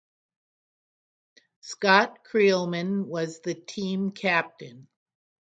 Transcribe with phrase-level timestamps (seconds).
[1.59, 4.87] Scott Creelman was the team captain.